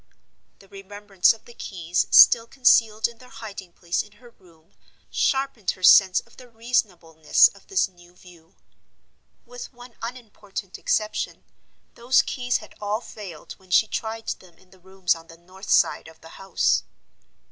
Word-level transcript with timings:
The 0.57 0.67
remembrance 0.67 1.31
of 1.31 1.45
the 1.45 1.53
keys 1.53 2.07
still 2.09 2.47
concealed 2.47 3.07
in 3.07 3.19
their 3.19 3.29
hiding 3.29 3.71
place 3.71 4.01
in 4.01 4.13
her 4.13 4.31
room 4.31 4.73
sharpened 5.11 5.69
her 5.77 5.83
sense 5.83 6.19
of 6.21 6.37
the 6.37 6.49
reasonableness 6.49 7.49
of 7.49 7.67
this 7.67 7.87
new 7.87 8.15
view. 8.15 8.55
With 9.45 9.71
one 9.71 9.93
unimportant 10.01 10.79
exception, 10.79 11.43
those 11.93 12.23
keys 12.23 12.57
had 12.57 12.73
all 12.81 13.01
failed 13.01 13.51
when 13.59 13.69
she 13.69 13.85
tried 13.87 14.29
them 14.29 14.57
in 14.57 14.71
the 14.71 14.79
rooms 14.79 15.13
on 15.13 15.27
the 15.27 15.37
north 15.37 15.69
side 15.69 16.07
of 16.07 16.19
the 16.21 16.29
house. 16.29 16.81